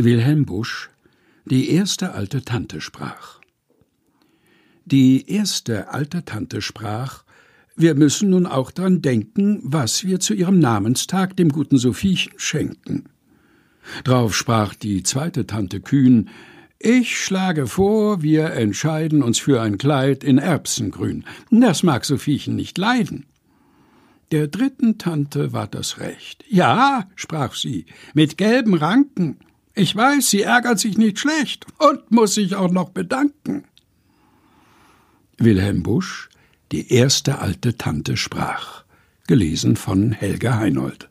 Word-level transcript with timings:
Wilhelm 0.00 0.46
Busch 0.46 0.90
Die 1.44 1.70
erste 1.70 2.12
alte 2.12 2.42
Tante 2.42 2.80
sprach 2.80 3.40
Die 4.84 5.28
erste 5.28 5.88
alte 5.88 6.24
Tante 6.24 6.62
sprach 6.62 7.24
Wir 7.74 7.96
müssen 7.96 8.30
nun 8.30 8.46
auch 8.46 8.70
dran 8.70 9.02
denken, 9.02 9.58
was 9.64 10.04
wir 10.04 10.20
zu 10.20 10.34
ihrem 10.34 10.60
Namenstag 10.60 11.36
dem 11.36 11.48
guten 11.48 11.78
Sophiechen 11.78 12.32
schenken. 12.36 13.06
Drauf 14.04 14.36
sprach 14.36 14.74
die 14.74 15.02
zweite 15.02 15.48
Tante 15.48 15.80
kühn 15.80 16.30
ich 16.80 17.18
schlage 17.18 17.66
vor, 17.66 18.22
wir 18.22 18.52
entscheiden 18.52 19.24
uns 19.24 19.40
für 19.40 19.60
ein 19.60 19.78
Kleid 19.78 20.22
in 20.22 20.38
Erbsengrün. 20.38 21.24
Das 21.50 21.82
mag 21.82 22.04
Sophiechen 22.04 22.54
nicht 22.54 22.78
leiden. 22.78 23.26
Der 24.30 24.46
dritten 24.46 24.96
Tante 24.96 25.52
war 25.52 25.66
das 25.66 25.98
recht. 25.98 26.44
Ja, 26.48 27.08
sprach 27.16 27.56
sie, 27.56 27.86
mit 28.14 28.38
gelben 28.38 28.74
Ranken. 28.74 29.38
Ich 29.78 29.94
weiß, 29.94 30.30
sie 30.30 30.42
ärgert 30.42 30.80
sich 30.80 30.98
nicht 30.98 31.20
schlecht 31.20 31.64
und 31.78 32.10
muss 32.10 32.34
sich 32.34 32.56
auch 32.56 32.72
noch 32.72 32.88
bedanken. 32.88 33.62
Wilhelm 35.36 35.84
Busch, 35.84 36.30
die 36.72 36.92
erste 36.92 37.38
alte 37.38 37.78
Tante 37.78 38.16
sprach. 38.16 38.82
Gelesen 39.28 39.76
von 39.76 40.10
Helga 40.10 40.56
Heinold. 40.56 41.10